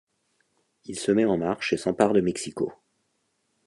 [0.85, 2.73] Il se met en marche et s'empare de Mexico.